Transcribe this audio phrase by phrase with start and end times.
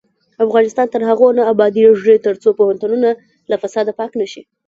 [0.45, 3.09] افغانستان تر هغو نه ابادیږي، ترڅو پوهنتونونه
[3.49, 4.41] له فساده پاک نشي.